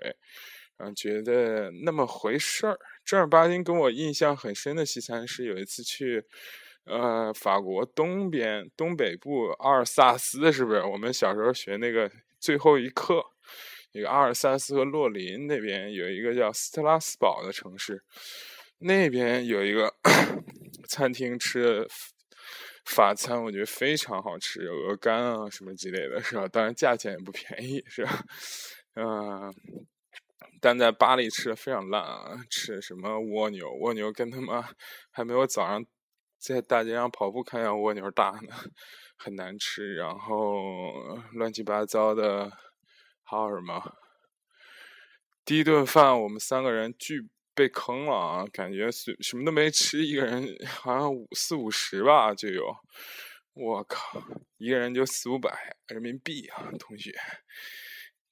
[0.78, 2.78] 然后觉得那么回事儿。
[3.04, 6.24] 正儿八经跟我印象很深的西餐是有一次去。
[6.86, 10.80] 呃，法国东边东北部阿尔萨斯是不是？
[10.82, 13.20] 我们小时候学那个最后一课，
[13.92, 18.00] 那个阿尔萨斯和洛林那边有一个叫斯特拉斯堡的城市，
[18.78, 19.92] 那边有一个
[20.88, 21.84] 餐厅吃
[22.84, 26.46] 法餐，我觉得非常好吃，鹅肝啊什么之类的，是吧？
[26.46, 28.22] 当然价钱也不便宜，是吧？
[28.94, 29.52] 嗯，
[30.60, 33.68] 但在巴黎吃的非常烂啊，吃什么蜗牛？
[33.80, 34.68] 蜗牛跟他妈
[35.10, 35.84] 还没有早上。
[36.54, 38.54] 在大街上跑步看见蜗牛大呢，
[39.16, 40.92] 很难吃，然后
[41.32, 42.50] 乱七八糟的，
[43.24, 43.96] 还有什么？
[45.44, 48.44] 第一顿饭我们三个人巨被坑了啊！
[48.52, 52.76] 感觉什什么都没吃，一个人好像五四五十吧就有，
[53.54, 54.22] 我靠，
[54.58, 57.12] 一个人就四五百人民币啊，同学。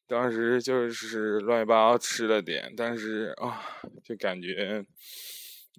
[0.06, 3.62] 当时就是乱七八糟吃了点，但是啊，
[4.04, 4.84] 就感觉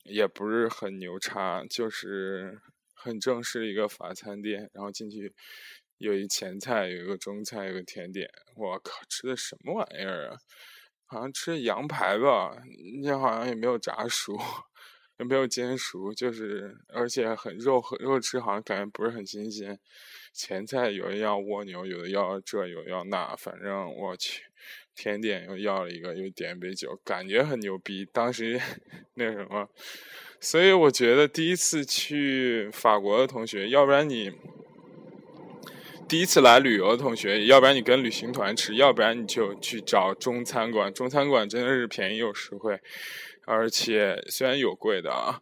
[0.04, 2.60] 也不是很牛叉，就是
[2.94, 4.70] 很正式的一个法餐店。
[4.74, 5.34] 然后进去
[5.98, 8.30] 有一前菜，有一个中菜，有个甜点。
[8.56, 10.38] 我靠，吃的什么玩意儿啊？
[11.08, 12.52] 好像吃羊排吧，
[13.04, 14.36] 那好像也没有炸熟，
[15.20, 19.80] 也没有煎熟，就是而且很肉很，肉吃好像感觉不是很新鲜。
[20.34, 24.44] 前菜有的要蜗牛，有的要这，有的要那，反正我去，
[24.96, 28.08] 甜点又要了一个，又点一杯酒，感觉很牛逼。
[28.14, 28.60] 当时
[29.16, 29.70] 那什么，
[30.40, 34.32] 所以我觉得第一次去法国的同学，要不然你
[36.08, 40.94] 第一次来旅游的同学，要不然你跟旅行团吃，要不然你就去找中餐馆。
[40.94, 42.80] 中餐馆真的是便宜又实惠，
[43.46, 45.42] 而且虽然有贵的啊。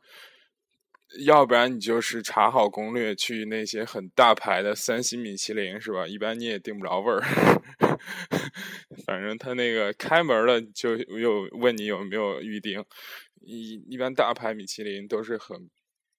[1.25, 6.07] 要不然你就是查好攻略去那些很大牌的三星米其林是吧？
[6.07, 7.21] 一般你也订不着位儿，
[9.05, 12.83] 反正他那个开门了就又问你有没有预定。
[13.41, 15.69] 一一般大牌米其林都是很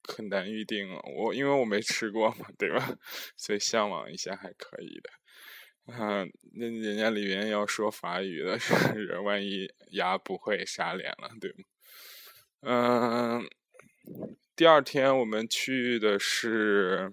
[0.06, 2.96] 很难预定，我因为我没吃过嘛，对吧？
[3.36, 5.10] 所以向往一下还可以的。
[5.94, 11.64] 啊，那人家里面要说法语的，是 万一牙不会傻脸了，对吗？
[12.62, 13.50] 嗯。
[14.56, 17.10] 第二天我们去的是，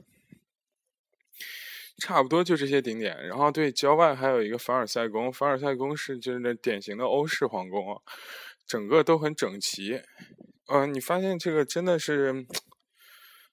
[2.02, 3.16] 差不多就这些顶点。
[3.28, 8.02] 然后对郊外还有一个凡尔赛宫，凡尔赛宫是就是那典型的欧式皇宫，
[8.66, 10.02] 整个都很整齐。
[10.68, 12.46] 嗯，你发现这个真的是，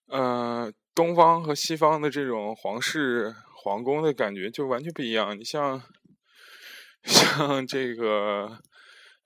[0.06, 5.38] 呃，东方和西方的这种皇室皇宫的感觉就完全不一样。
[5.38, 5.82] 你像，
[7.04, 8.58] 像这个。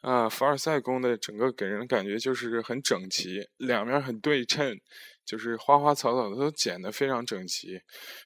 [0.03, 4.77] 啊，凡尔赛宫的整个给人感觉就是很整齐，两面很对称，
[5.25, 7.81] 就是花花草草的都剪得非常整齐。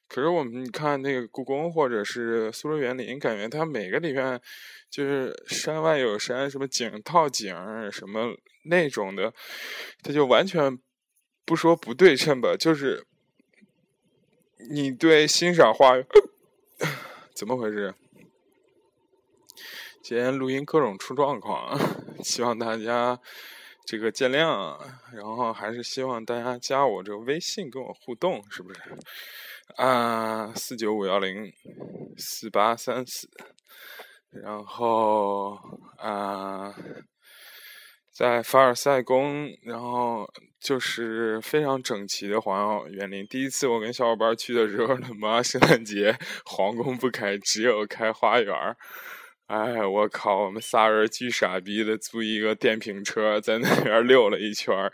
[0.08, 4.40] 可是我们看那个故宫或者是苏州园林，感觉它每个里面
[4.90, 7.54] 就是山外有山，什么景套景
[7.92, 8.34] 什么
[8.64, 9.32] 那种的，
[10.02, 10.78] 它就完全
[11.44, 13.04] 不说不对称吧，就是
[14.70, 15.92] 你对欣赏画，
[17.36, 17.94] 怎么回事？
[20.08, 21.76] 今天录音各种出状况，
[22.22, 23.18] 希望大家
[23.84, 24.78] 这个见谅。
[25.12, 28.80] 然后还是希望大家加我这个微信跟我互动，是不是？
[29.74, 31.52] 啊，四九五幺零
[32.16, 33.28] 四八三四。
[34.30, 35.58] 然后
[35.98, 36.72] 啊，
[38.12, 40.24] 在凡尔赛宫，然后
[40.60, 43.26] 就是非常整齐的皇园林。
[43.26, 48.54] 第一次我跟小伙伴去的时候，他妈圣诞节皇宫不开，只有开花园。
[49.46, 50.44] 哎，我靠！
[50.46, 54.92] 我们仨人巨傻逼的租一个电瓶车，在那边溜了一圈儿。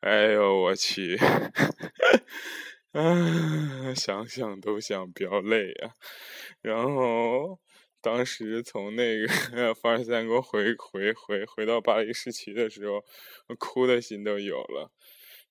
[0.00, 1.16] 哎呦我去！
[2.92, 5.90] 啊，想想都想飙泪呀。
[6.62, 7.58] 然后
[8.00, 13.02] 当时从那个 凡尔赛宫回回回回到巴黎市区的时候，
[13.58, 14.92] 哭的心都有了。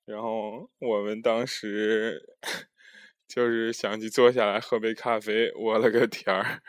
[0.05, 2.21] 然后我们当时
[3.27, 6.61] 就是想去坐下来喝杯咖啡，我了个天儿！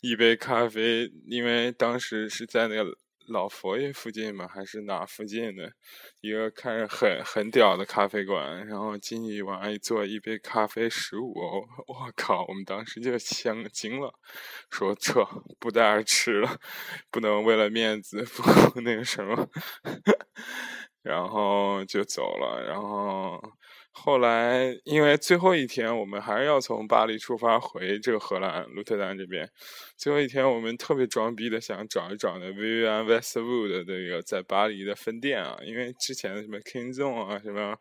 [0.00, 2.90] 一杯咖啡，因为当时是在那个
[3.28, 5.72] 老佛爷附近嘛，还是哪附近的
[6.20, 12.44] 一个看着很很屌的咖啡馆，然后进去往上一坐，一杯咖啡十五欧， 我靠！
[12.48, 14.12] 我们当时就香惊了，
[14.70, 15.24] 说这
[15.60, 16.58] 不带着吃了，
[17.12, 19.48] 不能为了面子 不那个什么，
[21.02, 23.40] 然后就走了，然后。
[23.94, 29.48] 后来，因为最后一天我们还是要从巴黎出发回这个荷兰鹿特丹这边。
[29.98, 37.76] 最后一天，我们特别装逼的想找一找那 Vivian Westwood 的这个在巴黎的分店啊，因为之前的什么 King Zone 啊，什么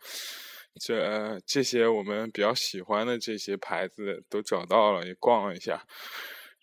[0.80, 5.82] 这这些我们比较喜欢的这些牌子都找到了，也逛了一下，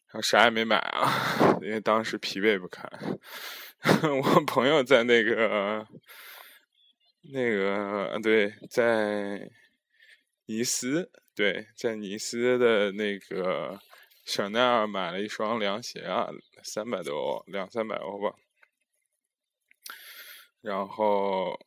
[0.08, 2.86] 然后啥也没买啊，因为当时疲惫不堪。
[4.22, 5.86] 我朋友在那个。
[7.22, 9.50] 那个对，在
[10.46, 13.78] 尼斯，对，在尼斯的那个
[14.24, 16.28] 香奈儿买了一双凉鞋啊，
[16.62, 18.34] 三百多，两三百欧吧。
[20.60, 21.58] 然后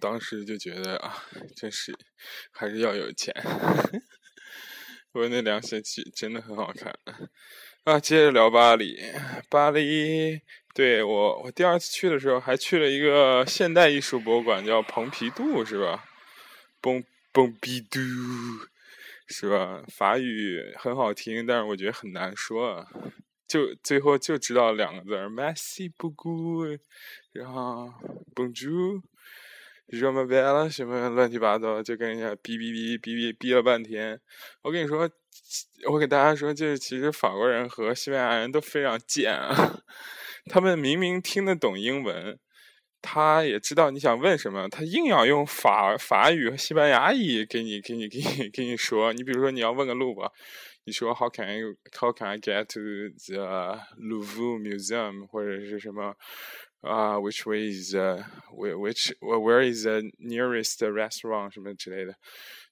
[0.00, 1.24] 当时就觉得啊，
[1.56, 1.92] 真是
[2.50, 3.34] 还是要有钱。
[5.12, 6.96] 我那凉鞋其真的很好看。
[7.84, 8.98] 啊，接着聊巴黎，
[9.50, 10.40] 巴黎。
[10.74, 16.04] 对我，我第二次去的时候还去了一个现代艺术博物馆，叫蓬皮杜，是吧？
[16.80, 17.02] 蓬
[17.32, 17.98] 蓬皮杜，
[19.26, 19.82] 是吧？
[19.88, 22.86] 法语很好听，但是我觉得很难说，
[23.48, 26.78] 就最后就知道两个字儿 m e s s i beaucoup，
[27.32, 27.92] 然后
[28.34, 29.02] Bonjour。
[29.90, 34.20] 什么别了，什么乱七八糟，就跟人家哔哔哔哔哔哔了半天。
[34.60, 35.10] 我跟你说，
[35.90, 39.80] 我给大家说，就是其实法国人和西班牙人都非常贱啊。
[40.48, 42.38] 他们明明听得懂英文，
[43.02, 49.12] 他也知道你想问什么，他硬要用法法语和西班牙语给你给你给你给你说。
[49.12, 50.32] 你比如说你要问个路吧，
[50.84, 51.60] 你说 How can I
[51.96, 52.80] How can I get to
[53.32, 56.14] the Louvre Museum 或者是什么？
[56.80, 62.14] 啊，which way is the which where is the nearest restaurant 什么之类的，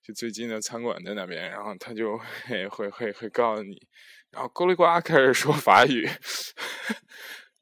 [0.01, 3.77] 就最近的餐馆在那边，然后他就会会会会告诉你，
[4.31, 6.09] 然后咕里呱开始说法语，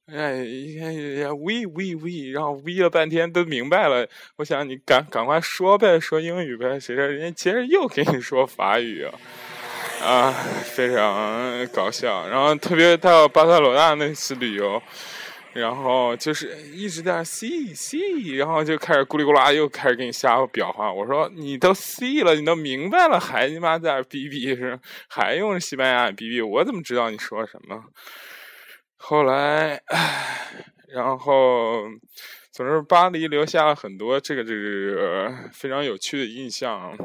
[0.07, 0.93] 哎，一看
[1.31, 9.15] ，we we we，然后 we 了半天都明白了，我想你赶赶快说呗，说英语呗，谁知道人家接着又给你说法语啊，
[10.03, 10.31] 啊，
[10.63, 14.83] 非常搞笑，然后特别到巴塞罗那那次旅游。
[15.55, 20.93] 然后就是一直在 see see，然后就开始咕里咕啦又开始给你瞎表话。
[20.93, 24.77] 我说你都 see 了，你都明白了，还你妈在那逼逼是？
[25.09, 26.43] 还用西班牙语逼逼？
[26.43, 27.85] 我怎么知道你说什么？
[29.07, 29.83] 后来，
[30.89, 31.83] 然后
[32.51, 36.97] 总之巴黎留下了很多这个这个非常有趣的印象。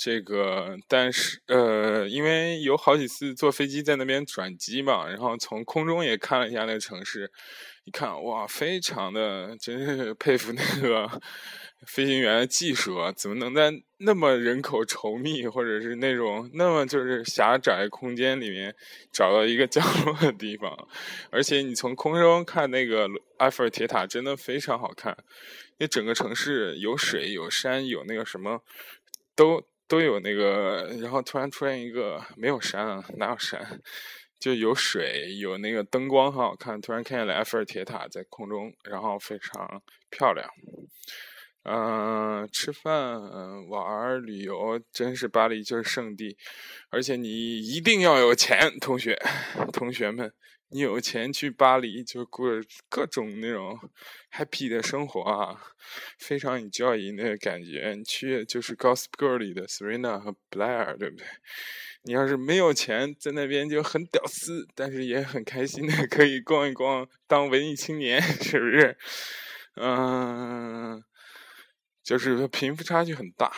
[0.00, 7.28] 这个，但是呃，因为有好几次坐飞机在那边转机嘛，然后从空中也看了一下那个城市，
[7.82, 11.20] 一看哇，非常的，真是佩服那个
[11.84, 18.72] 飞行员的技术啊，怎么能在那么人口稠密或者是那种那么就是狭窄空间里面
[19.12, 20.76] 找到一个降落的地方？
[21.32, 25.18] 而且你从空中看那个埃菲尔铁塔，真的非常好看，
[25.78, 28.62] 那整个城市有水有山有那个什么
[29.34, 29.60] 都。
[29.88, 33.80] 都有那个，然后突然出现一个没有山啊，哪有山？
[34.38, 36.80] 就有水，有那个灯光很好看。
[36.80, 40.48] 突然看见了埃菲尔铁塔在空中，然后非常漂亮。
[41.64, 43.20] 嗯，吃饭、
[43.68, 46.36] 玩、旅游，真是巴黎就是圣地。
[46.90, 47.28] 而且你
[47.58, 49.18] 一定要有钱，同学，
[49.72, 50.32] 同学们。
[50.70, 52.50] 你有钱去巴黎，就过
[52.90, 53.78] 各种那种
[54.32, 55.56] happy 的生活啊，
[56.18, 57.94] 非常 enjoy 那个感觉。
[57.96, 61.26] 你去就是 Gossip Girl 里的 Serena 和 Blair，对不对？
[62.02, 68.96] 你要是没有钱，在那边就很屌丝，但是也很开心的， 可以逛一逛，当文艺青年，是不是？
[69.76, 71.02] 嗯，
[72.02, 73.50] 就是贫富差距很大。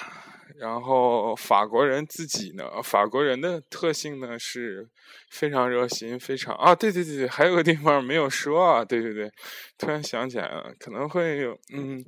[0.60, 4.86] 然后法国人自己呢，法国人的特性呢是
[5.30, 9.32] 非常热心，非常啊，对对对对，还有个地方没有说啊，对对对，
[9.78, 12.04] 突然想起来了，可能会有，嗯，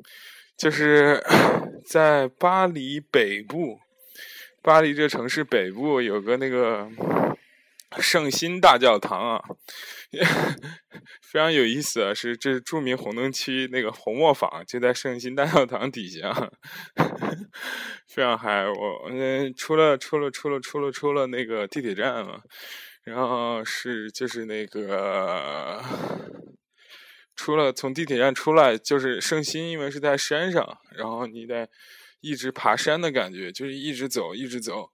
[0.56, 1.18] 就是
[1.88, 3.78] 在巴黎北部，
[4.60, 6.88] 巴黎这城市北部有个那个。
[8.00, 9.42] 圣心大教堂啊，
[11.22, 12.14] 非常有意思啊！
[12.14, 16.32] 是这是著名红灯区那个红磨坊，就在圣心大教堂底下，
[18.08, 18.66] 非常嗨。
[18.66, 22.40] 我嗯，出了出了出了出了出了那个地铁站嘛，
[23.04, 25.82] 然后是就是那个
[27.36, 31.68] 出了从地铁站出来，就是圣心，因为是在山上，然后你得
[32.20, 34.90] 一直爬山的感觉，就是一直走一直走。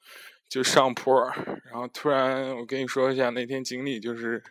[0.49, 1.23] 就上坡，
[1.65, 4.43] 然后突然我跟你说一下那天经历，就是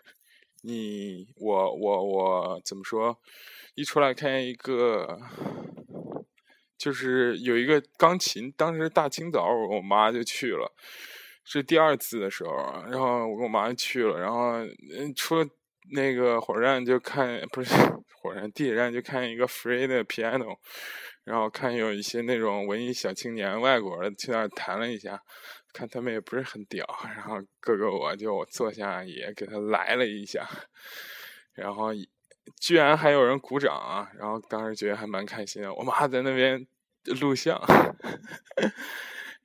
[0.61, 3.17] 你我我我怎么说？
[3.73, 5.19] 一出来看见一个，
[6.77, 10.71] 就是有一个钢琴，当时大清早我妈就去了，
[11.43, 12.51] 是第二次的时候，
[12.89, 14.53] 然后我跟我妈去了，然后
[15.15, 15.47] 出了
[15.91, 17.73] 那个火车站就看不是
[18.21, 20.57] 火车站地铁站就看见一个 free 的 piano，
[21.23, 25.21] 然后看有一些那种文艺小青年外国的去那儿弹了一下。
[25.77, 30.43] 看他们也不是很屌，然后哥哥我就坐下也给他来了一下，
[31.53, 31.89] 然后
[32.59, 35.71] 居然还有人鼓掌啊，然后当时觉得还蛮开心的。
[35.71, 36.65] 我妈在那边
[37.21, 37.61] 录像，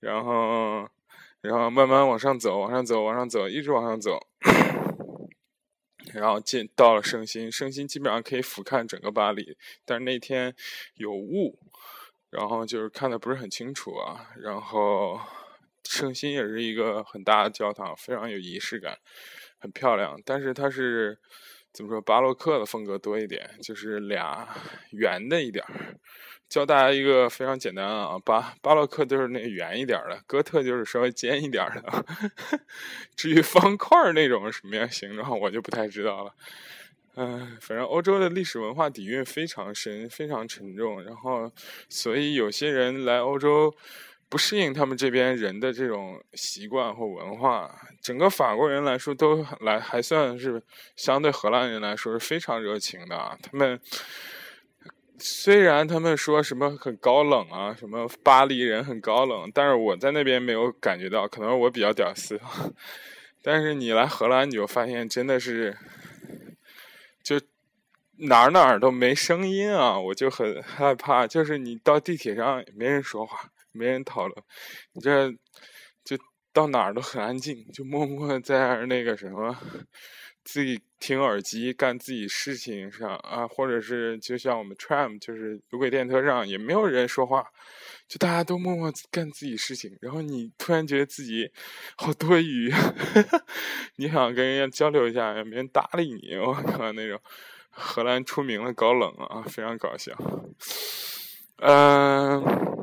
[0.00, 0.88] 然后
[1.42, 4.18] 然后慢慢往上走，往上走，往上走，一直往上走，
[6.14, 7.52] 然后进到了圣心。
[7.52, 10.54] 圣心基本上可以俯瞰整个巴黎，但是那天
[10.94, 11.58] 有雾，
[12.30, 15.20] 然后就是看的不是很清楚啊，然后。
[15.84, 18.96] 圣心也是一个很大的教堂，非常有仪式感，
[19.58, 20.20] 很漂亮。
[20.24, 21.18] 但是它是
[21.72, 24.48] 怎么说巴洛克的风格多一点，就是俩
[24.92, 25.96] 圆的一点儿。
[26.48, 32.04] 教大家一个非常简单啊，巴巴洛克就是那圆一点的，哥特就是稍微尖一点的。
[33.16, 36.34] 至于方块那种什么样形状，我就不太知道了。
[37.16, 41.02] 嗯，反正欧洲的历史文化底蕴非常深，非常沉重。
[41.02, 41.50] 然后，
[41.88, 43.74] 所以有些人来欧洲。
[44.32, 47.70] 不适应他们这边人的这种习惯或文化。
[48.00, 50.62] 整个法国人来说，都来还算是
[50.96, 53.38] 相对荷兰人来说是非常热情的。
[53.42, 53.78] 他们
[55.18, 62.40] 虽然他们说什么很高冷啊，什么巴黎人很高冷，但是我在那边没有感觉到，可能我比较屌丝。
[63.44, 65.76] 但是你来荷兰，你就发现真的是，
[67.22, 67.38] 就
[68.16, 70.00] 哪儿哪儿都没声音啊！
[70.00, 74.44] 我就很害怕，就是你到地铁上没人说话，没人讨论，
[74.92, 75.30] 你这
[76.04, 76.16] 就
[76.52, 79.56] 到哪儿都很安静，就默默在那个什么，
[80.44, 87.46] 自己听耳机干自己事情上啊，或者是就像我们 tram 就是有轨电车上也没有人说话。
[88.08, 91.50] 就大家都默默干自己事情，然后你突然觉得自己
[91.96, 92.70] 好多余，
[93.96, 96.36] 你想跟人家交流一下，也没人搭理你。
[96.36, 97.18] 我靠，那种
[97.70, 100.12] 荷兰出名的高冷啊，非常搞笑。
[101.56, 102.81] 嗯，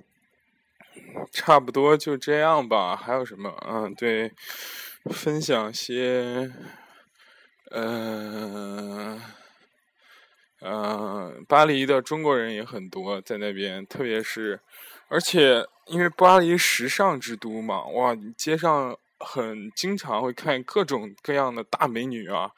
[1.32, 2.96] 差不多就这样吧。
[2.96, 3.52] 还有什么？
[3.68, 4.32] 嗯，对，
[5.12, 6.52] 分享些，
[7.72, 9.22] 嗯，
[10.62, 14.60] 嗯，巴黎的中国人也很多，在那边，特别是。
[15.08, 22.52] 而且，因为巴黎时尚之都嘛，哇，街上很经常会看各种各样的大美女啊，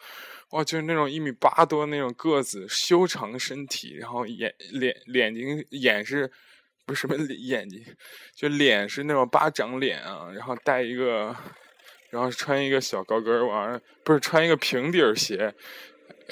[0.50, 6.30] 哇，就是那种一米八多那种个子，修长身体，然后眼脸眼睛眼是，
[6.86, 7.84] 不是什么眼睛，
[8.36, 11.36] 就脸是那种巴掌脸啊，然后戴一个，
[12.10, 15.54] 然后穿一个小高跟儿，完了不是穿一个平底儿鞋，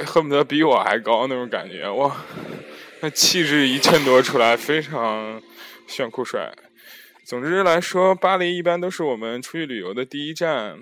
[0.05, 2.25] 恨不得比我还高那种感觉，哇，
[3.01, 5.41] 那气质一衬托出来，非常。
[5.89, 6.53] 炫酷帅，
[7.25, 10.77] 总之来说，巴黎一般都是我们出去旅游的第一站。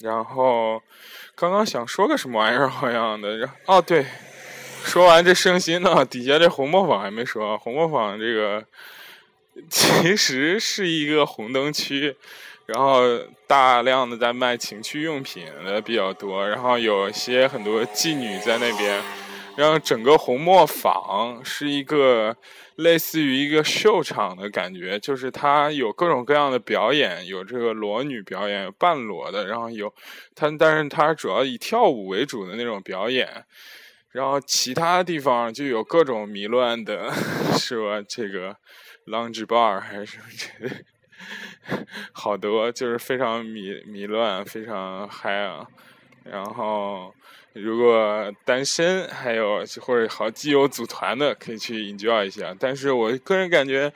[0.00, 0.82] 然后，
[1.36, 3.48] 刚刚想说个什么玩意儿，好像的然。
[3.66, 4.04] 哦，对，
[4.86, 7.58] 说完这圣心呢， 底下这红磨坊还没说。
[7.58, 8.64] 红磨坊这个
[9.68, 12.16] 其实是一个红灯区，
[12.66, 13.02] 然后
[13.48, 19.02] 大量的在卖情趣用品的比较多，然后有些很多妓女在那边。
[19.56, 22.36] 然后整个红磨坊是一个。
[22.76, 29.90] 类似于一个秀场的感觉，就是它有各种各样的表演，有这个裸女表演，有半裸的，然后有
[30.34, 33.26] 它，但是它主要以跳舞为主的那种表演。
[34.16, 37.12] 然后其他地方就有各种迷乱的，
[37.58, 38.02] 是吧？
[38.08, 38.56] 这个
[39.06, 45.66] lounge bar 还是什么之类， 好多就是非常迷迷乱，非常嗨啊。
[46.24, 47.14] 然后。
[47.58, 52.54] 如果单身，还有或者好基友组团的，可以去 enjoy 一下。
[52.60, 53.90] 但是我个人感觉，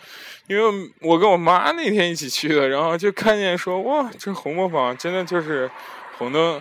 [0.46, 5.70] 因为我跟我妈那天一起去的，然后就看见说，哇，这红磨坊真的就是
[6.16, 6.58] 红灯。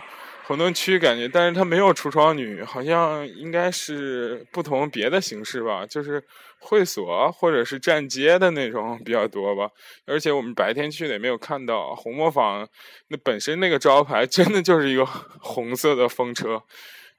[0.50, 6.26] 红灯区感觉，但是它没有橱窗女，好像应该是不同别的形式吧，就是
[6.58, 9.70] 会所或者是站街的那种比较多吧。
[10.08, 12.68] 而且我们白天去的也没有看到红磨坊，
[13.10, 16.64] 那本身那个招牌真的就是一个红色的风车，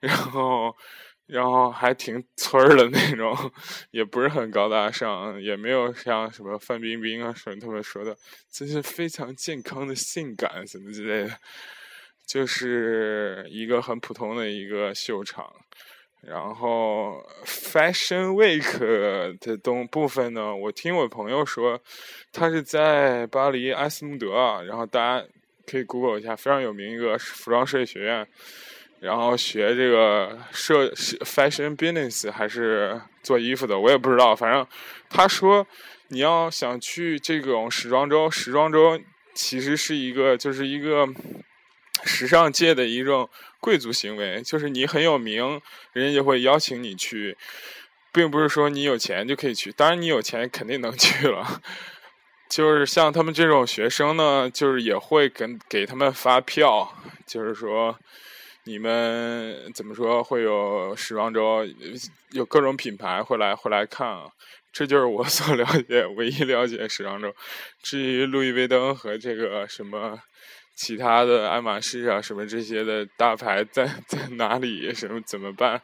[0.01, 0.74] 然后
[1.28, 3.33] 然后还挺村儿的那种，
[3.93, 8.16] 也不是很高大上，也没有像什么范冰冰啊什么他们说的，
[8.51, 11.37] 这是非常健康的性感什么之类的。
[12.31, 15.53] 就是一个很普通的一个秀场，
[16.20, 21.81] 然后 Fashion Week 的东部分呢，我听我朋友说，
[22.33, 25.26] 他是在巴黎埃斯穆德，然后大家
[25.66, 28.24] 可以 Google 一下，非常有名一个服装设计学院，
[29.01, 34.64] 然后学这个设 Fashion Business 还是做衣服的，我也不知道，反正
[35.09, 35.66] 他说
[36.11, 38.97] 你要想去这种时装周，时装周
[39.35, 41.09] 其实是一个就是一个。
[42.07, 43.28] 时尚界的一种
[43.61, 45.61] 贵族行为，就是你很有名，
[45.92, 47.36] 人家就会邀请你去，
[48.12, 49.70] 并不是说你有钱就可以去。
[49.72, 51.61] 当然，你有钱肯定能 去了。
[52.48, 56.92] 就是像他们这种学生呢，就是也会跟给他们发票，
[57.26, 57.96] 就是说
[58.64, 61.64] 你们怎么说会有时装周，
[62.32, 64.30] 有各种品牌会来会来看啊。
[64.72, 67.34] 这就是我所 了解唯一了解时装周。
[67.82, 70.20] 至于路易威登和这个什么。
[70.75, 74.95] 其他的爱马仕啊，什么这些的大牌在在哪里？
[74.95, 75.81] 什么怎么办？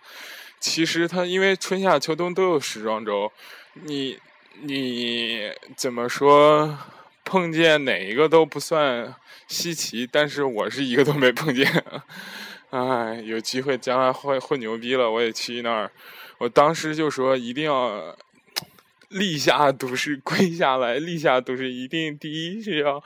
[0.61, 3.31] 其实它因为春夏秋冬都有时装周，
[3.75, 4.19] 你
[4.63, 6.79] 你怎么说
[7.25, 9.15] 碰见哪一个都不算
[9.49, 11.71] 稀奇，但是我是一个都没碰见。
[12.71, 15.91] 哎，有机会将来混混牛逼了，我也去那儿。
[16.39, 18.17] 我当时就说一定要。
[19.09, 23.03] 立下赌誓，跪下来立下赌誓，一定第一是要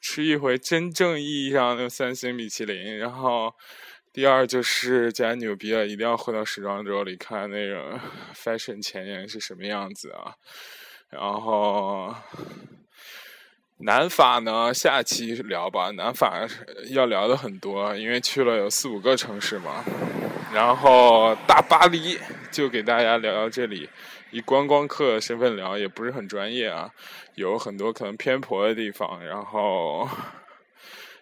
[0.00, 3.54] 吃一回真正意义上的三星米其林，然后
[4.12, 8.00] 第二就是既然牛逼了，一定要回到时装周里看那个
[8.34, 10.34] fashion 前沿是什么样子啊，
[11.10, 12.14] 然后
[13.78, 15.90] 南法呢，下期聊吧。
[15.90, 16.46] 南法
[16.90, 19.84] 要聊的很多，因为去了有四五个城市嘛。
[20.54, 22.18] 然后大巴黎
[22.50, 23.88] 就给大家聊到这里，
[24.32, 26.90] 以观光客身份聊也不是很专业啊，
[27.36, 29.24] 有很多可能偏颇的地方。
[29.24, 30.08] 然后，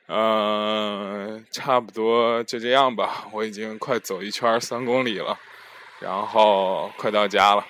[0.06, 3.28] 嗯，差不多就这样吧。
[3.32, 5.38] 我已经快走一圈三公里了，
[6.00, 7.66] 然后快到家了。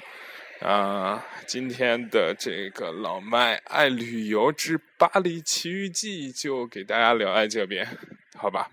[0.61, 7.88] 啊，今天的这个老麦爱旅游之巴黎奇遇记就给大家聊在这边，
[8.36, 8.68] 好吧？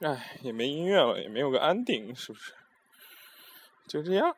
[0.00, 2.52] 哎，也没音乐了，也没有个安定，是不是？
[3.86, 4.36] 就这样。